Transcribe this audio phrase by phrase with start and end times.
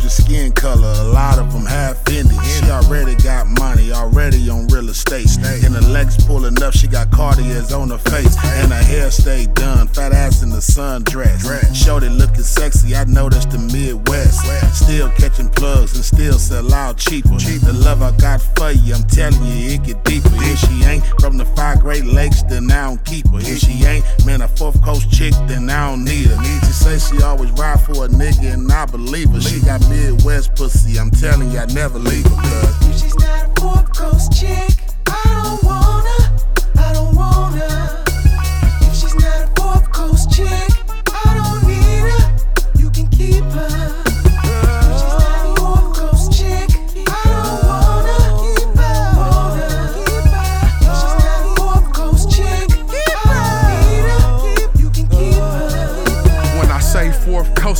[0.00, 2.42] gorgeous skin color, a lot of them half Indian.
[2.44, 5.26] She already got money, already on real estate.
[5.64, 8.36] In the legs pulling up, she got Cartiers on her face.
[8.44, 11.44] And her hair stay done, fat ass in the sundress.
[11.74, 14.40] Shorty looking sexy, I noticed the Midwest.
[14.74, 17.28] Still catching plugs and still sell out cheaper.
[17.30, 20.30] The love I got for you, I'm telling you, it get deeper.
[20.32, 23.38] If she ain't from the five Great Lakes, then I don't keep her.
[23.40, 23.79] If she
[24.60, 26.36] fourth coast chick, then I don't need her.
[26.44, 29.40] She say she always ride for a nigga, and I believe her.
[29.40, 32.36] She got Midwest pussy, I'm telling you, I never leave her.
[32.36, 34.89] Cause If she's not a fourth coast chick,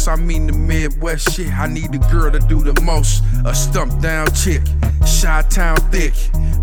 [0.01, 1.53] coast, I mean the Midwest shit.
[1.53, 3.23] I need a girl to do the most.
[3.45, 4.63] A stump down chick,
[5.01, 6.15] Chi Town thick,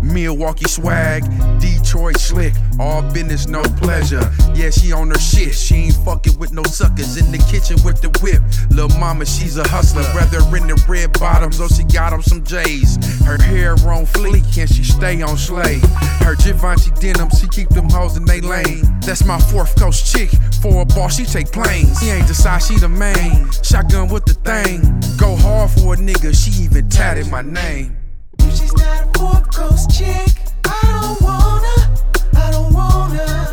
[0.02, 1.24] Milwaukee swag,
[1.60, 2.54] Detroit slick.
[2.78, 4.30] All business, no pleasure.
[4.54, 5.54] Yeah, she on her shit.
[5.54, 8.42] She ain't fucking with no suckers in the kitchen with the whip.
[8.70, 10.04] Lil' mama, she's a hustler.
[10.12, 12.96] Brother in the red bottoms, oh, she got on some J's.
[13.24, 15.80] Her hair on fleek, and she stay on slay.
[16.20, 18.82] Her Givenchy denim, she keep them hoes in they lane.
[19.00, 20.30] That's my fourth coast chick.
[20.62, 21.98] For a boss, she take planes.
[22.00, 23.50] She ain't the side, she the main.
[23.62, 24.82] Shotgun with the thing.
[25.16, 27.96] Go hard for a nigga, she even tatted my name.
[28.38, 30.38] If she's not a fourth coast chick,
[32.48, 33.47] I don't wanna.